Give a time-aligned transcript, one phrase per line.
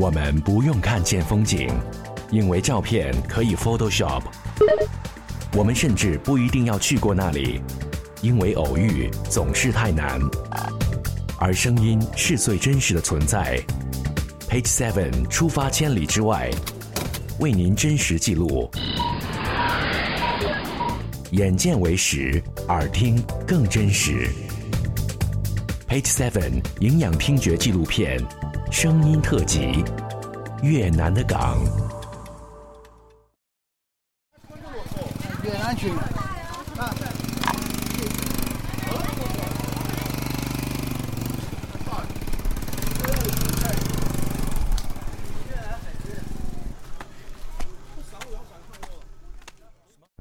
[0.00, 1.68] 我们不用看见风景，
[2.30, 4.22] 因为照片可以 Photoshop。
[5.56, 7.60] 我们甚至不一定要去过那里，
[8.22, 10.20] 因为偶遇总是太难。
[11.36, 13.60] 而声音是最真实的存在。
[14.48, 16.48] Page Seven 出发千里之外，
[17.40, 18.70] 为您真实记录。
[21.32, 24.30] 眼见为实，耳听更真实。
[25.88, 28.22] Page Seven 营养听觉纪录片，
[28.70, 29.84] 声音特辑，
[30.62, 31.58] 越南的港。
[35.42, 35.90] 越南去。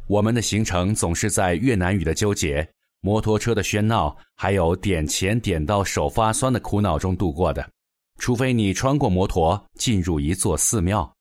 [0.07, 2.67] 我们的行程总是在越南语的纠结、
[3.01, 7.69] 摩托车的喧闹，还有点钱点到手发酸的苦恼中度过的。
[8.17, 11.11] 除非你穿过摩托进入一座寺庙。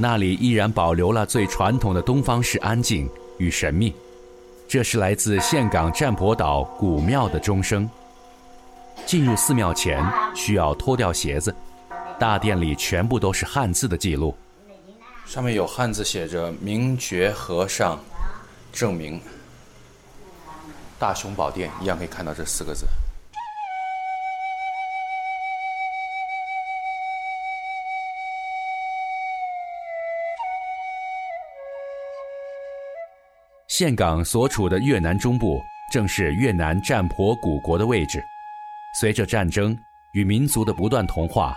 [0.00, 3.92] 那里依然保留了最传统的东方式安静与神秘，
[4.68, 7.88] 这是来自岘港占婆岛古庙的钟声。
[9.08, 11.56] 进入寺庙前需要脱掉鞋子，
[12.20, 14.36] 大殿里全部都是汉字的记录，
[15.24, 17.98] 上面有汉字写着“明觉和尚
[18.70, 19.18] 证明”。
[21.00, 22.86] 大雄宝殿一样可以看到这四个字。
[33.66, 38.22] 岘港所处的越南中部，正是越南占婆古国的位置。
[38.94, 39.76] 随着战争
[40.12, 41.56] 与民族的不断同化，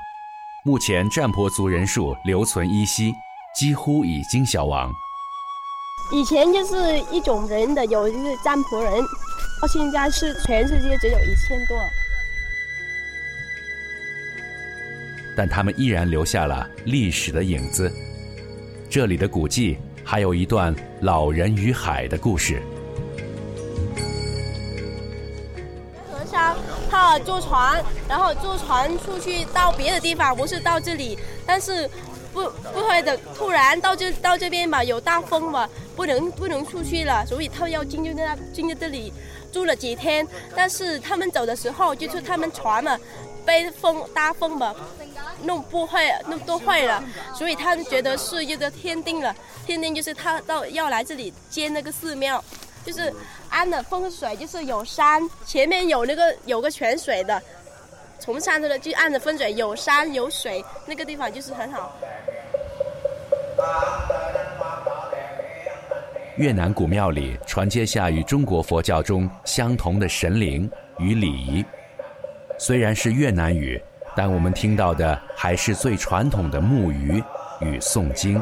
[0.66, 3.14] 目前占婆族人数留存依稀，
[3.56, 4.92] 几乎已经消亡。
[6.14, 8.94] 以前就是一种人的，有就是占婆人，
[9.62, 11.78] 到现在是全世界只有一千多。
[15.36, 17.92] 但他们依然留下了历史的影子。
[18.90, 19.78] 这里的古迹。
[20.04, 22.62] 还有一段老人与海的故事。
[27.20, 31.90] 坐船，然后坐船出去到别的地方，不是到这里，但是
[32.34, 39.14] 不不会的，突然到这到这边嘛，有大风嘛，不能不能出去了，所以他要进入那进入这里
[39.52, 42.98] 住了几天，但是他们走的时候，就是他们船嘛。
[43.44, 44.72] 被风大风嘛，
[45.46, 47.04] 弄不坏，弄都坏了，
[47.36, 49.36] 所以他们觉得是一个天定了。
[49.66, 52.42] 天定就是他到要来这里建那个寺庙，
[52.86, 53.14] 就是
[53.50, 57.42] 安的风水，就是有山，前面有那个有个泉水的，
[58.20, 61.96] 从山的就按着风水，有山有水，那个地方就是很好。
[66.38, 71.64] 越南古庙里传接下与中国佛教中相同的神灵与礼仪。
[72.58, 73.80] 虽然是越南语，
[74.16, 77.24] 但我们听到的还是最传统的木鱼
[77.60, 78.42] 与诵经。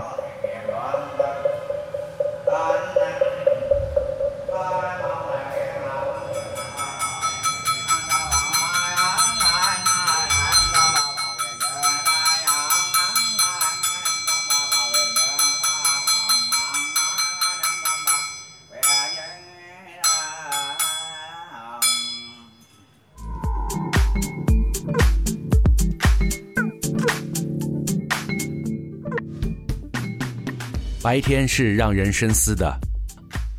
[31.02, 32.78] 白天是让人深思的，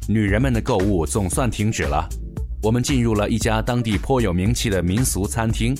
[0.07, 2.07] 女人们的购物总算停止了。
[2.63, 5.75] 我们进入了一家当地颇有名气的民俗餐厅，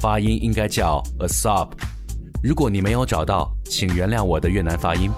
[0.00, 1.72] 发音应该叫 Asop。
[2.42, 5.10] 如果你没有找到，请原谅我的越南发音。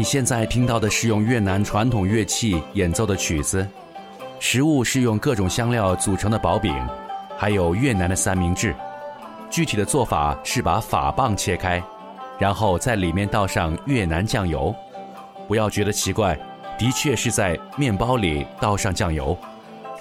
[0.00, 3.68] 你现在听到的是用越南传统乐器演奏的曲子，
[4.38, 6.74] 食物是用各种香料组成的薄饼，
[7.36, 8.74] 还有越南的三明治。
[9.50, 11.82] 具体的做法是把法棒切开，
[12.38, 14.74] 然后在里面倒上越南酱油。
[15.46, 16.34] 不要觉得奇怪，
[16.78, 19.36] 的确是在面包里倒上酱油，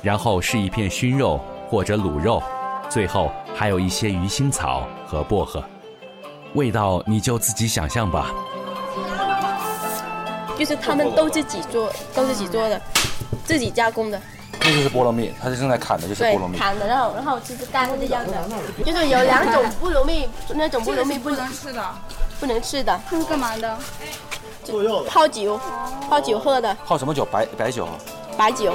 [0.01, 2.41] 然后是一片熏肉或者卤肉，
[2.87, 5.61] 最后还有一些鱼腥草和薄荷。
[6.53, 8.33] 味道你就自己想象吧。
[10.59, 12.81] 就是他们都自己做，都自己做的，
[13.45, 14.21] 自己加工的。
[14.59, 16.57] 这就是菠萝蜜，他是正在砍的，就是菠萝蜜。
[16.57, 18.33] 砍的，然后然后就是干的样的。
[18.85, 21.81] 就是有两种菠萝蜜，那种菠萝蜜不能吃的。
[22.41, 23.77] 不能吃的，这是干嘛的？
[24.65, 25.09] 做药的。
[25.09, 25.57] 泡酒，
[26.09, 27.23] 泡酒喝的，泡什么酒？
[27.23, 27.87] 白白酒。
[28.37, 28.73] 白酒。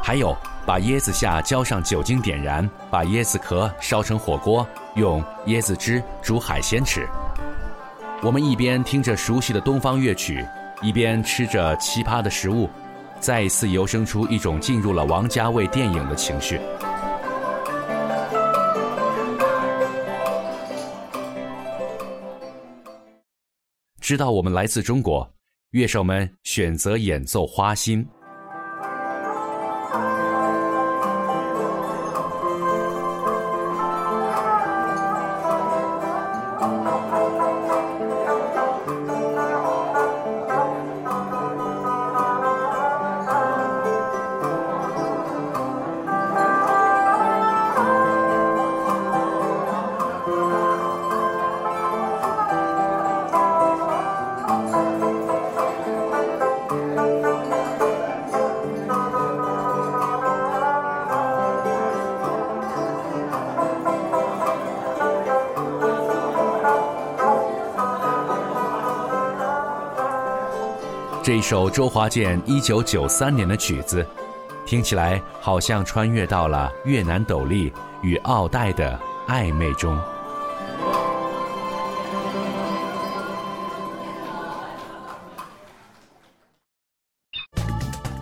[0.00, 0.36] 还有，
[0.66, 4.66] 把椰子下浇上酒精点燃，把椰子壳烧成火锅，
[4.96, 7.06] 用椰子汁煮海鲜吃。
[8.20, 10.44] 我们一边听着熟悉的东方乐曲，
[10.82, 12.68] 一边吃着奇葩的食物，
[13.20, 16.60] 再一次由生出一种进入了王家卫电影的情绪。
[24.00, 25.28] 知道我们来自中国，
[25.70, 28.04] 乐手们选择演奏花心。
[71.26, 74.06] 这首周华健一九九三年的曲子，
[74.64, 78.96] 听起来好像穿越到了越南斗笠与奥黛的
[79.26, 79.98] 暧昧中。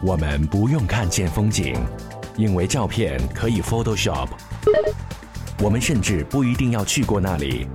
[0.02, 1.74] 我们不用看见风景，
[2.38, 4.28] 因为照片可以 Photoshop。
[5.62, 7.68] 我们甚至不一定要去过那里，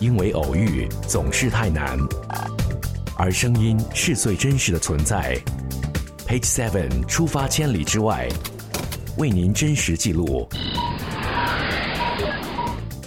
[0.00, 1.98] 因为偶遇总是太难。
[3.16, 5.36] 而声音是最真实的存在。
[6.26, 8.28] Page Seven 出发千里之外，
[9.16, 10.48] 为您真实记录。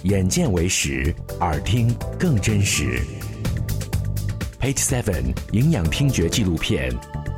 [0.02, 3.00] 眼见为实，耳听更真实。
[4.60, 6.90] Page Seven 营养听觉纪录片，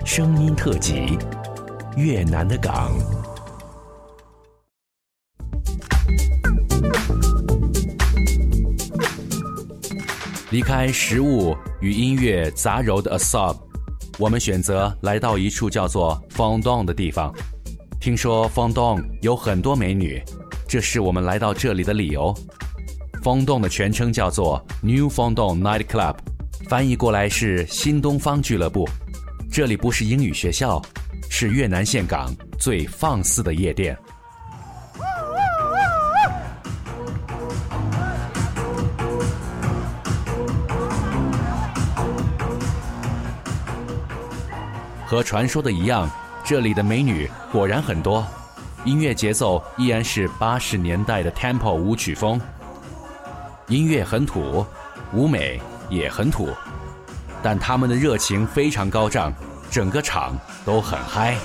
[0.04, 1.18] 声音特辑，
[1.96, 2.92] 越南的港。
[10.52, 13.56] 离开食物与音乐杂糅的 Asab，
[14.18, 17.34] 我们选择来到一处叫做 Fondong 的地方。
[17.98, 20.22] 听说 Fondong 有很多美女，
[20.68, 22.34] 这是我们来到这里的理由。
[23.22, 26.16] Fondong 的全称叫做 New Fondong Night Club，
[26.68, 28.86] 翻译过来是新东方俱乐部。
[29.50, 30.82] 这里不是英语学校，
[31.30, 33.96] 是越南岘港最放肆的夜店。
[45.12, 46.10] 和传说的一样，
[46.42, 48.26] 这里的美女果然很多，
[48.82, 52.40] 音乐节奏依然是八十年代的 Temple 舞曲风。
[53.68, 54.64] 音乐很土，
[55.12, 55.60] 舞美
[55.90, 56.48] 也很土，
[57.42, 59.30] 但他们的热情非常高涨，
[59.70, 61.36] 整个场都很嗨。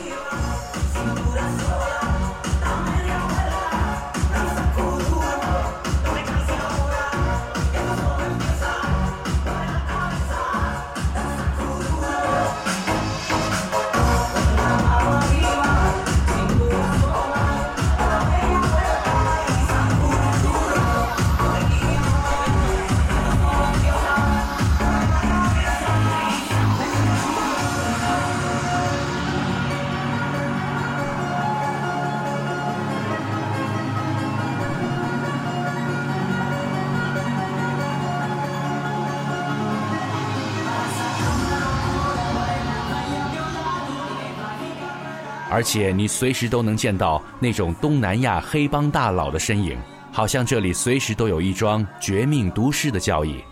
[45.58, 49.76] 而且你随时都能见到那种东南亚黑帮大佬的身影，
[50.12, 53.44] 好像这里随时都有一桩绝命毒师的交易。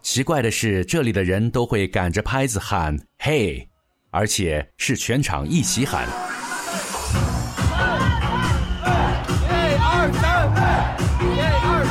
[0.00, 3.68] 奇怪的是，这里的人都会赶着拍子喊“嘿”，
[4.10, 6.08] 而且是全场一起喊。
[6.08, 6.08] 一
[9.78, 10.48] 二三，
[11.20, 11.24] 一
[11.62, 11.84] 二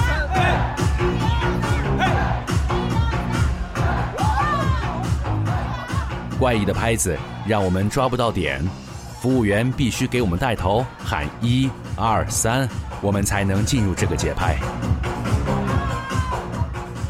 [6.31, 7.15] 三，怪异的拍子
[7.47, 8.67] 让我们抓不到点。
[9.25, 11.67] 服务员必须给我们带头喊一
[11.97, 12.69] 二三，
[13.01, 14.55] 我们才能进入这个节拍。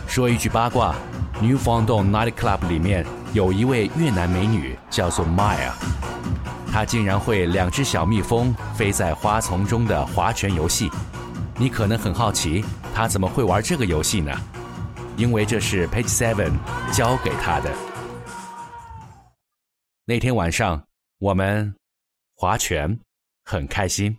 [0.08, 0.96] 说一句八卦
[1.42, 5.72] ，New f o u n d o n Night Club 里面有一位越南美女叫做 Maya，
[6.72, 10.90] 她竟然会两只小蜜蜂飞在花丛中的划拳游戏。
[11.58, 14.32] 你可能很好奇，她怎么会玩这个游戏呢？
[15.18, 16.54] 因为这是 Page Seven
[16.94, 17.70] 教给她的。
[20.06, 20.82] 那天晚上，
[21.20, 21.76] 我们。
[22.36, 23.00] 划拳，
[23.44, 24.18] 很开心。